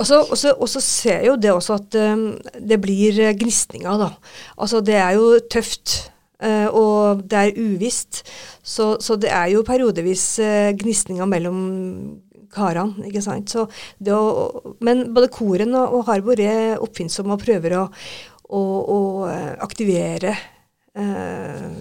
[0.00, 2.24] Og så- ser jeg jo det også at um,
[2.58, 4.08] det blir eh, gnisninger, da.
[4.58, 6.08] Altså det er jo tøft.
[6.42, 8.24] Uh, og det er uvisst.
[8.66, 11.60] Så, så det er jo periodevis uh, gnisninger mellom
[12.50, 13.54] karene, ikke sant.
[13.54, 13.62] Å,
[14.82, 17.84] men både koren og, og Harbor er oppfinnsomme og prøver å,
[18.58, 18.98] å, å
[19.62, 20.34] aktivere
[20.98, 21.78] uh,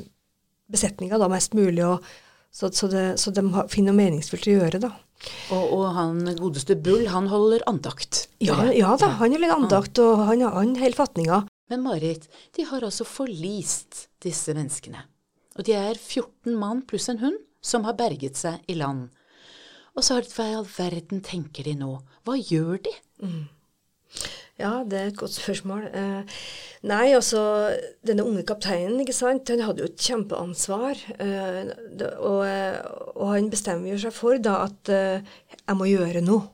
[0.71, 2.05] besetninga da mest mulig, og,
[2.53, 4.93] så, så, det, så de finner noe meningsfullt å gjøre, da.
[5.53, 8.25] Og, og han godeste Bull, han holder andakt.
[8.41, 11.41] Ja, ja da, han holder andakt, og han, han holder fatninga.
[11.71, 15.05] Men Marit, de har altså forlist disse menneskene.
[15.59, 19.09] Og de er 14 mann pluss en hund som har berget seg i land.
[19.95, 21.93] Og så har de, hva i all verden tenker de nå?
[22.25, 22.93] Hva gjør de?
[24.61, 25.87] Ja, det er et godt spørsmål.
[25.97, 26.39] Eh,
[26.89, 27.41] nei, altså,
[28.05, 31.01] denne unge kapteinen, ikke sant, han hadde jo et kjempeansvar.
[31.17, 31.71] Eh,
[32.19, 32.77] og, eh,
[33.15, 35.31] og, han bestemmer jo seg for da at eh,
[35.63, 36.51] jeg må gjøre noe.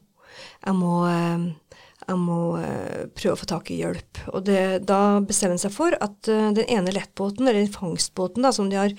[0.64, 1.74] Jeg må, eh,
[2.06, 4.24] jeg må eh, prøve å få tak i hjelp.
[4.32, 8.56] Og det, da bestemmer han seg for at den ene lettbåten, eller den fangstbåten da,
[8.56, 8.96] som de har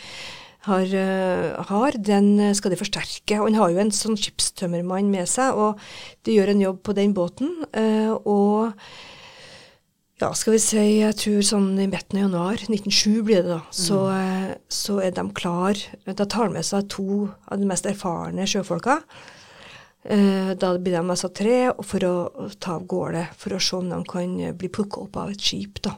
[0.69, 0.95] har,
[1.69, 3.41] har, den skal de forsterke.
[3.41, 5.81] Og han har jo en sånn skipstømmermann med seg, og
[6.29, 7.55] de gjør en jobb på den båten.
[8.25, 8.75] og
[10.19, 13.61] ja, skal vi si, jeg tror sånn i midten av januar, 1907 blir det da,
[13.71, 14.49] så, mm.
[14.67, 15.79] så, er de klar.
[16.09, 18.99] Da tar de med seg to av de mest erfarne sjøfolka.
[20.03, 22.15] Da blir de altså tre for å
[22.59, 25.79] ta av gårde, for å se om de kan bli plukka opp av et skip.
[25.87, 25.95] da.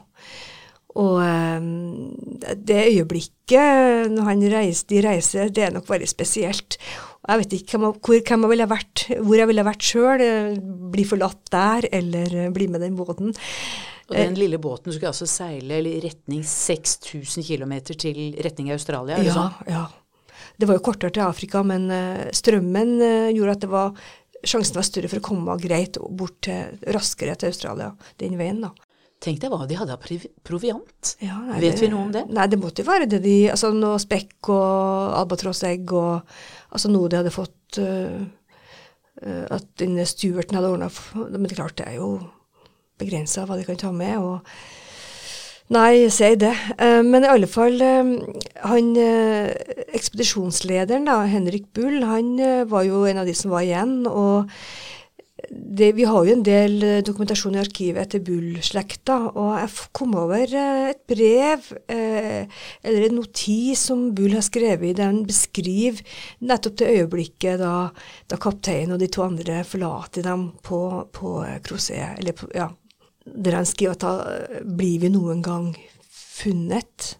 [0.99, 2.11] Og um,
[2.57, 6.77] det øyeblikket når han reiser, de reiser, det er nok veldig spesielt.
[7.21, 10.25] Jeg vet ikke hvem, hvor, hvem jeg ville vært, hvor jeg ville vært sjøl.
[10.91, 13.31] Bli forlatt der, eller bli med den båten.
[14.11, 19.21] Og den lille båten skulle altså seile i retning 6000 km til retning Australia?
[19.23, 19.71] ja, sånn?
[19.71, 19.85] Ja.
[20.59, 21.87] Det var jo kortere til Afrika, men
[22.35, 22.97] strømmen
[23.31, 23.93] gjorde at det var,
[24.43, 28.65] sjansen var større for å komme greit bort til, raskere til Australia den veien.
[28.65, 28.73] da.
[29.21, 30.01] Tenk deg hva de hadde av
[30.47, 31.11] proviant.
[31.21, 32.23] Ja, nei, Vet det, vi noe om det?
[32.33, 36.25] Nei, det måtte jo være det de Altså noe spekk og albatrossegg og
[36.73, 38.17] Altså noe de hadde fått uh,
[39.21, 40.89] uh, At denne stuerten hadde ordna
[41.21, 42.07] Men det er klart, det er jo
[43.01, 44.17] begrensa hva de kan ta med.
[44.17, 44.39] og
[45.71, 46.55] Nei, si det.
[46.81, 47.77] Uh, men i alle fall
[48.65, 52.27] Han ekspedisjonslederen, da, Henrik Bull, han
[52.69, 54.07] var jo en av de som var igjen.
[54.09, 54.49] og
[55.49, 60.15] det, vi har jo en del eh, dokumentasjon i arkivet etter Bull-slekta, og jeg kom
[60.19, 64.97] over eh, et brev eh, eller en notis som Bull har skrevet.
[64.99, 66.03] Den beskriver
[66.45, 67.75] nettopp det øyeblikket da,
[68.31, 70.81] da kapteinen og de to andre forlater dem på,
[71.15, 72.69] på Crozet, eller på, ja,
[73.25, 75.71] der han skriver at da blir vi noen gang
[76.11, 77.15] funnet.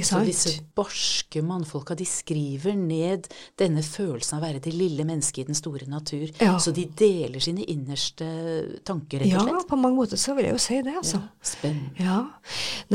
[0.00, 3.26] Så disse barske mannfolka de skriver ned
[3.60, 6.24] denne følelsen av å være det lille mennesket i den store natur.
[6.40, 6.54] Ja.
[6.62, 8.28] Så de deler sine innerste
[8.88, 9.58] tanker, rett og slett?
[9.58, 11.20] Ja, på mange måter så vil jeg jo si det, altså.
[11.20, 11.92] Ja, spennende.
[12.00, 12.20] Ja.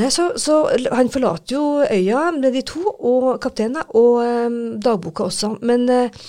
[0.00, 5.28] Nei, så, så, han forlater jo øya med de to, og kapteinen, og um, dagboka
[5.28, 5.54] også.
[5.62, 6.26] Men uh,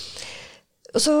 [0.98, 1.16] så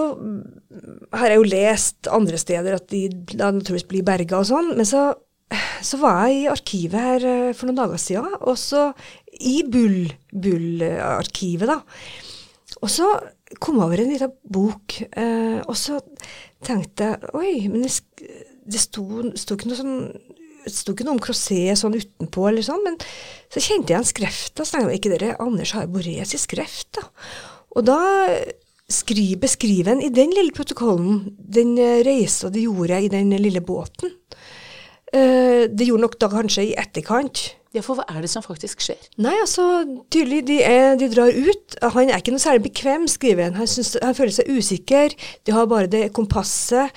[1.14, 4.88] har jeg jo lest andre steder at de da naturligvis blir berga og sånn, men
[4.88, 5.10] så
[5.88, 8.90] så var jeg i arkivet her for noen dager siden, og så
[9.40, 11.80] i Bull-arkivet, da.
[12.80, 13.08] Og så
[13.58, 15.98] kom jeg over en liten bok, eh, og så
[16.64, 17.90] tenkte jeg Oi, men det,
[18.70, 19.96] det sto, sto, ikke noe sånn
[20.60, 22.98] det sto ikke noe om Crozet sånn utenpå, eller sånn, men
[23.50, 24.52] så kjente jeg en skreft.
[24.52, 27.06] Så tenkte jeg, ikke dere Anders har Borés i skreft, da?
[27.78, 27.96] Og da
[28.92, 31.72] skri, beskriver han i den lille protokollen den
[32.04, 34.12] reisa de gjorde i den lille båten.
[35.10, 37.48] Uh, det gjorde nok da kanskje i etterkant.
[37.70, 38.98] Ja, For hva er det som faktisk skjer?
[39.22, 39.64] Nei, altså,
[40.10, 41.76] tydelig, de, er, de drar ut.
[41.94, 43.58] Han er ikke noe særlig bekvem, skriver han.
[43.60, 45.14] Han, synes, han føler seg usikker.
[45.46, 46.90] De har bare det kompasset.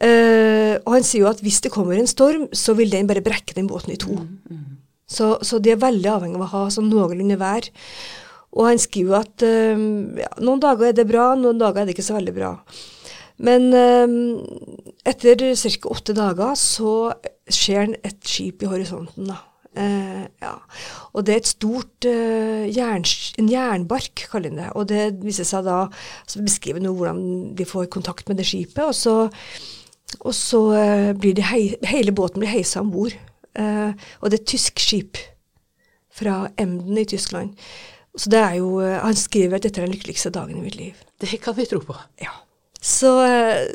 [0.00, 3.24] Uh, og han sier jo at hvis det kommer en storm, så vil den bare
[3.24, 4.16] brekke den båten i to.
[4.16, 4.64] Mm, mm.
[5.04, 7.68] Så, så, de er veldig avhengig av å ha sånn noenlunde vær.
[8.56, 9.86] Og han skriver jo at uh,
[10.24, 12.56] ja, noen dager er det bra, noen dager er det ikke så veldig bra.
[13.44, 14.40] Men uh,
[15.04, 15.92] etter ca.
[15.92, 17.12] åtte dager så
[17.50, 19.28] ser et skip i horisonten.
[19.28, 19.42] da.
[19.74, 20.52] Eh, ja.
[21.14, 23.06] Og det er et stort eh, jern,
[23.40, 24.70] en jernbark, kaller de det.
[24.78, 25.78] Og det viser seg da
[26.30, 27.22] så beskriver noe hvordan
[27.58, 28.84] de får kontakt med det skipet.
[28.86, 29.16] Og så,
[30.20, 33.16] og så eh, blir det hei, hele båten blir heisa om bord.
[33.54, 35.18] og det er et tysk skip
[36.10, 37.54] fra Emden i Tyskland.
[38.18, 40.94] Så det er jo Han skriver at dette er den lykkeligste dagen i mitt liv.
[41.20, 41.94] Det kan vi tro på.
[42.22, 42.30] Ja.
[42.80, 43.10] Så,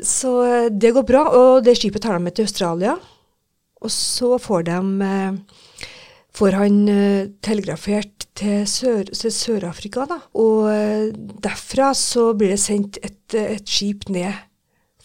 [0.04, 1.24] så det går bra.
[1.28, 2.96] Og det skipet tar dem med til Australia.
[3.80, 4.80] Og så får de
[6.36, 10.06] får han uh, telegrafert til Sør-Afrika.
[10.06, 11.08] Sør og uh,
[11.42, 14.32] derfra så blir det sendt et, et, skip ned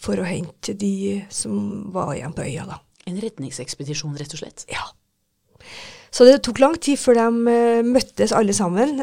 [0.00, 2.66] for å hente de som var igjen på øya.
[2.68, 2.80] da.
[3.10, 4.66] En redningsekspedisjon, rett og slett?
[4.70, 4.84] Ja.
[6.14, 9.02] Så det tok lang tid før de møttes alle sammen.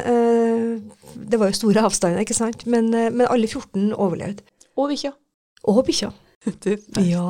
[1.14, 2.64] det var jo store avstander, ikke sant.
[2.66, 4.42] Men, men alle 14 overlevde.
[4.74, 5.12] Og bikkja.
[5.70, 6.10] Og bikkja.
[7.12, 7.26] ja.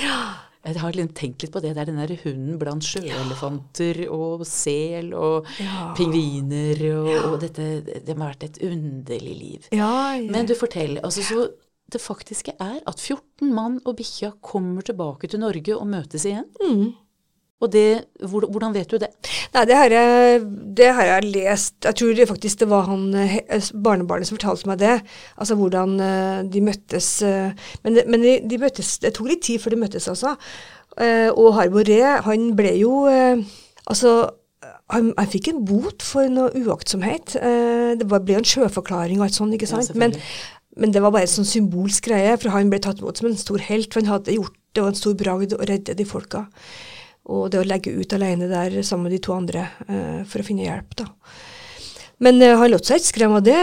[0.00, 0.20] ja.
[0.66, 1.74] Jeg har tenkt litt på det.
[1.76, 4.10] Det er den der hunden blant sjøelefanter ja.
[4.10, 5.92] og sel og ja.
[5.98, 7.22] pingviner og, ja.
[7.28, 7.68] og, dette
[8.06, 9.70] Det må ha vært et underlig liv.
[10.26, 11.46] Men du forteller, altså så
[11.92, 16.48] det faktiske er at 14 mann og bikkja kommer tilbake til Norge og møtes igjen.
[16.58, 16.96] Mm.
[17.64, 19.08] Og det, hvordan vet du det?
[19.54, 20.40] Nei, det har, jeg,
[20.76, 23.38] det har jeg lest Jeg tror faktisk det var han eh,
[23.72, 24.96] barnebarnet som fortalte meg det.
[25.40, 27.08] Altså hvordan eh, de møttes.
[27.24, 30.36] Eh, men, men de, de, møttes Det tok litt tid før de møttes, altså.
[30.96, 34.12] Og Harboré, han ble jo Altså
[34.88, 37.34] han, han, fikk en bot for noe uaktsomhet.
[37.36, 39.90] Det ble en sjøforklaring og alt sånt, ikke sant.
[39.92, 40.16] Ja, men,
[40.76, 43.36] men, det var bare en sånn symbolsk greie, for han ble tatt imot som en
[43.36, 43.90] stor helt.
[43.92, 46.46] For han hadde gjort det var en stor bragd å redde de folka.
[47.32, 50.46] Og det å legge ut alene der sammen med de to andre uh, for å
[50.46, 51.10] finne hjelp, da.
[52.22, 53.56] Men uh, han lot seg ikke skremme av det.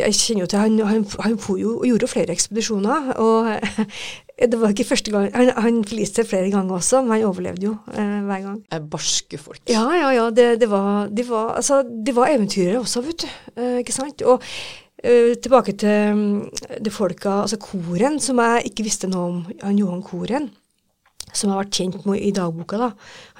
[0.00, 3.12] Jeg kjenner jo til Han, han, han jo, gjorde jo flere ekspedisjoner.
[3.22, 3.52] Og
[4.52, 7.76] det var ikke første gang Han, han forliste flere ganger også, men han overlevde jo
[7.78, 8.58] uh, hver gang.
[8.74, 9.62] Er barske folk.
[9.70, 10.26] Ja, ja, ja.
[10.34, 13.30] Det, det var, de var, altså, de var eventyrere også, vet du.
[13.84, 14.26] ikke sant?
[14.26, 14.42] Og
[15.06, 16.22] tilbake til um,
[16.82, 19.42] det folka, altså koren, som jeg ikke visste noe om.
[19.62, 20.48] Han Johan Koren
[21.36, 22.90] som har vært kjent med i dagboka, da,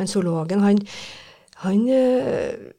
[0.00, 0.82] han zoologen, han,
[1.64, 2.72] han øh,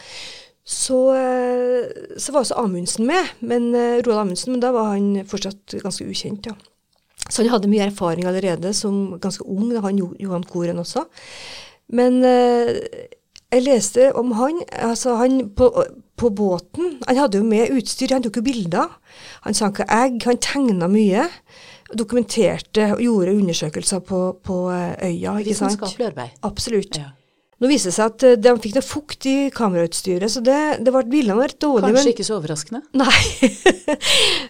[0.66, 5.20] så, eh, så, var også Amundsen med, men eh, Roald Amundsen, men da var han
[5.28, 6.48] fortsatt ganske ukjent.
[6.50, 6.56] ja.
[7.28, 11.04] Så han hadde mye erfaring allerede som ganske ung, da han Johan Koren også.
[11.94, 12.74] Men eh,
[13.54, 15.70] jeg leste om han, altså han på,
[16.18, 18.90] på, båten Han hadde jo med utstyr, han tok jo bilder.
[19.46, 21.28] Han sanka egg, han tegna mye.
[21.94, 25.38] Dokumenterte og gjorde undersøkelser på, på øya.
[25.38, 25.78] ikke sant?
[25.78, 26.34] Vitenskapelig arbeid.
[26.42, 26.98] Absolutt.
[26.98, 27.14] Ja.
[27.56, 30.92] Nå viste det seg at eh, de fikk noe fukt i kamerautstyret, så det, det
[30.92, 31.88] ble bildene vært dårlige.
[31.88, 32.82] Kanskje men, ikke så overraskende?
[33.00, 33.96] Nei.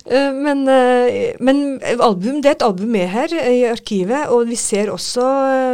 [0.07, 4.59] Eh, men, eh, men album, det er et album med her i arkivet, og vi
[4.59, 5.25] ser også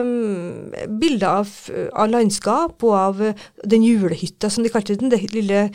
[0.00, 1.50] um, bilder av,
[1.90, 3.20] av, landskap og av
[3.68, 5.66] den julehytta, som de kalte den, det lille,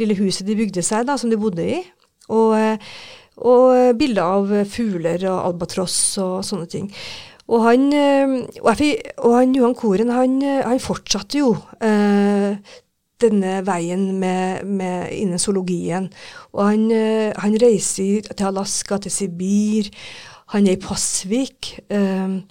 [0.00, 1.82] lille huset de bygde seg, da, som de bodde i.
[2.32, 2.56] Og,
[3.44, 6.88] og bilder av fugler og albatross og sånne ting.
[7.46, 8.34] Og han, eh,
[9.18, 12.56] og han Johan Koren han, eh, han fortsatte jo eh,
[13.22, 16.10] denne veien med, med innen zoologien.
[16.52, 19.90] Og han, eh, han, reiser til Alaska, til Sibir.
[20.54, 21.78] Han er i Pasvik.
[21.90, 22.42] Eh,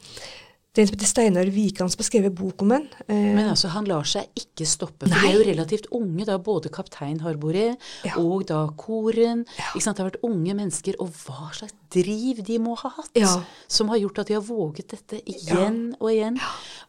[0.75, 2.87] det er en som heter Steinar Wikan som har skrevet bok om den.
[3.07, 5.07] Eh, Men altså, han lar seg ikke stoppe.
[5.07, 5.21] For Nei.
[5.21, 8.17] de er jo relativt unge, da, både kaptein Harbore ja.
[8.19, 9.45] og da koren.
[9.55, 9.69] Ja.
[9.71, 9.95] Ikke sant?
[9.95, 10.97] Det har vært unge mennesker.
[10.99, 13.31] Og hva slags driv de må ha hatt ja.
[13.71, 16.41] som har gjort at de har våget dette igjen og igjen.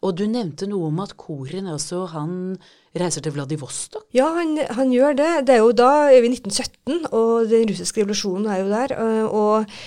[0.03, 2.59] Og du nevnte noe om at koren altså, han
[2.99, 4.09] reiser til Vladivostok?
[4.17, 5.31] Ja, han, han, gjør det.
[5.47, 8.99] Det er jo da er vi 1917, og den russiske revolusjonen er jo der.
[8.99, 9.79] Eh, og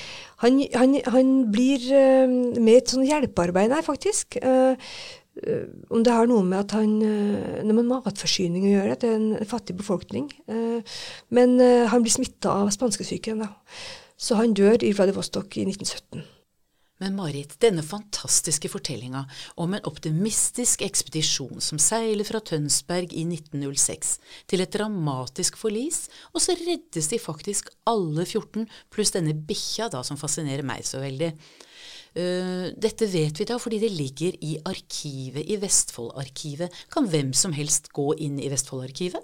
[0.43, 2.27] han, han, han blir uh,
[2.59, 4.39] med et sånn hjelpearbeid der, faktisk.
[4.43, 4.75] Uh,
[5.93, 9.47] om det har noe med at han Noe med matforsyning å gjøre det er en
[9.47, 10.25] fattig befolkning.
[11.31, 11.53] men
[11.87, 13.53] han blir smitta av spanskesyken, da.
[14.19, 16.25] Så han dør i Vladivostok i 1917.
[16.99, 19.21] Men Marit, denne fantastiske fortellinga
[19.63, 24.17] om en optimistisk ekspedisjon som seiler fra Tønsberg i 1906
[24.51, 30.03] til et dramatisk forlis, og så reddes de faktisk alle 14, pluss denne bikkja da
[30.03, 31.31] som fascinerer meg så veldig.
[32.19, 36.83] Uh, dette vet vi da fordi det ligger i arkivet i Vestfoldarkivet.
[36.91, 39.23] Kan hvem som helst gå inn i Vestfoldarkivet?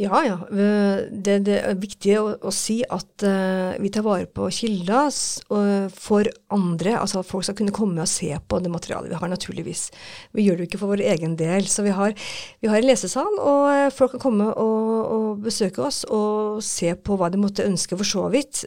[0.00, 0.38] Ja, ja.
[0.50, 5.06] Det, det er viktig å, å si at uh, vi tar vare på kilder
[5.54, 6.96] uh, for andre.
[6.98, 9.86] Altså at folk skal kunne komme og se på det materialet vi har, naturligvis.
[10.34, 11.68] Vi gjør det jo ikke for vår egen del.
[11.70, 12.16] Så vi har,
[12.64, 16.94] vi har en lesesal, og uh, folk kan komme og, og, besøke oss og se
[16.96, 18.64] på hva de måtte ønske, for så vidt.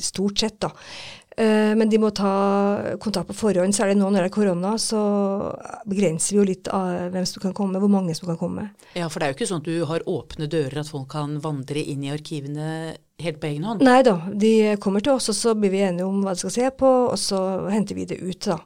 [0.00, 0.70] stort sett, da.
[1.40, 2.30] Eh, men de må ta
[3.00, 3.74] kontakt på forhånd.
[3.76, 5.02] Særlig nå når det er korona, så
[5.88, 8.66] begrenser vi jo litt av hvem som kan komme, hvor mange som kan komme.
[8.98, 11.38] Ja, for det er jo ikke sånn at du har åpne dører, at folk kan
[11.44, 12.68] vandre inn i arkivene
[13.20, 13.84] helt på egen hånd?
[13.84, 16.56] Nei da, de kommer til oss, og så blir vi enige om hva de skal
[16.56, 17.40] se på, og så
[17.72, 18.60] henter vi det ut, da.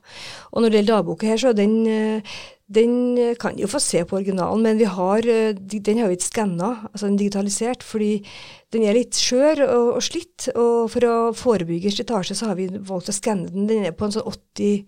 [0.53, 1.77] Og når det gjelder dagboka her, så er den,
[2.75, 6.19] Den eh, kan jo få se på originalen, men vi har, eh, den har vi
[6.19, 8.19] ikke skanna, altså den digitalisert, fordi
[8.75, 10.49] den er litt skjør og, og slitt.
[10.55, 13.69] Og for å forebygge slitasje, så har vi valgt å skanne den.
[13.71, 14.85] Den er på en sånn 80,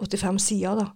[0.00, 0.90] 85 sider, da.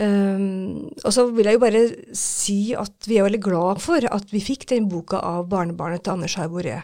[0.00, 1.80] Um, og så vil jeg jo bare
[2.16, 6.14] si at vi er veldig glad for at vi fikk den boka av barnebarnet til
[6.14, 6.78] Anders Harboré.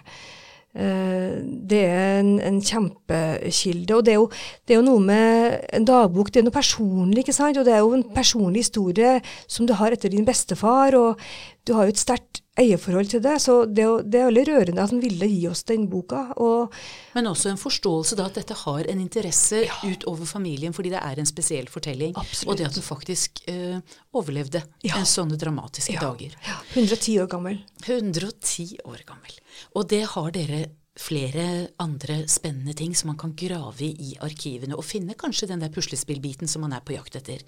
[0.77, 3.97] Det er en, en, kjempekilde.
[3.97, 4.27] Og det er, jo,
[4.68, 7.57] det er, jo, noe med en dagbok, det er noe personlig, ikke sant.
[7.57, 9.16] Og det er jo en personlig historie
[9.49, 11.22] som du har etter din bestefar, og
[11.66, 13.37] du har jo et sterkt eierforhold til det.
[13.43, 16.23] Så det, det er veldig rørende at han ville gi oss den boka.
[16.43, 16.73] Og,
[17.17, 19.77] Men også en forståelse da at dette har en interesse ja.
[19.85, 22.17] utover familien, fordi det er en spesiell fortelling.
[22.17, 22.49] Absolutt.
[22.53, 24.97] Og det at den faktisk eh, overlevde ja.
[25.01, 26.07] en sånne dramatiske ja.
[26.09, 26.35] dager.
[26.75, 27.61] 110 år gammel.
[27.85, 29.39] 110 år gammel.
[29.77, 30.65] Og det har dere
[30.97, 35.61] flere andre spennende ting som man kan grave i i arkivene, og finne kanskje den
[35.61, 37.45] der puslespillbiten som man er på jakt etter.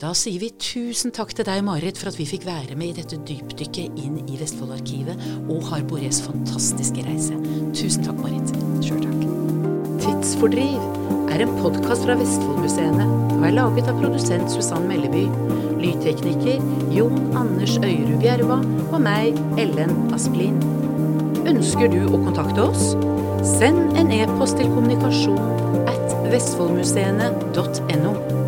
[0.00, 3.02] Da sier vi tusen takk til deg, Marit, for at vi fikk være med i
[3.02, 5.20] dette dypdykket inn i Vestfoldarkivet
[5.52, 7.36] og Harborés fantastiske reise.
[7.76, 8.54] Tusen takk, Marit.
[8.84, 9.20] Sjøl takk.
[10.02, 10.80] Tidsfordriv
[11.32, 15.24] er en podkast fra Vestfoldmuseene og er laget av produsent Susann Melleby,
[15.82, 16.62] lydtekniker
[16.94, 20.58] Jon Anders Øyrud Bjerva og meg, Ellen Asplin.
[21.46, 22.92] Ønsker du å kontakte oss?
[23.58, 28.41] Send en e-post til kommunikasjon at vestfoldmuseene.no.